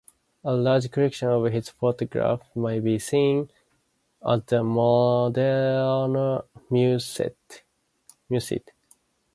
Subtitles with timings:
[0.43, 3.51] A large collection of his photographs may be seen
[4.27, 7.61] at the Moderna museet.